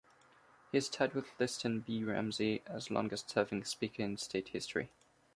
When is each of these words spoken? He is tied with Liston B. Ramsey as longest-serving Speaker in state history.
He 0.71 0.79
is 0.79 0.89
tied 0.89 1.13
with 1.13 1.27
Liston 1.39 1.81
B. 1.81 2.03
Ramsey 2.03 2.63
as 2.65 2.89
longest-serving 2.89 3.65
Speaker 3.65 4.01
in 4.01 4.17
state 4.17 4.47
history. 4.47 4.89